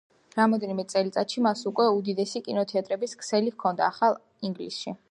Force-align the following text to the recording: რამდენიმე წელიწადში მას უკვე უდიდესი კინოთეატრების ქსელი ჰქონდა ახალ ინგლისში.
რამდენიმე 0.37 0.85
წელიწადში 0.93 1.43
მას 1.47 1.61
უკვე 1.73 1.85
უდიდესი 1.99 2.43
კინოთეატრების 2.49 3.15
ქსელი 3.23 3.57
ჰქონდა 3.59 3.89
ახალ 3.95 4.21
ინგლისში. 4.51 4.99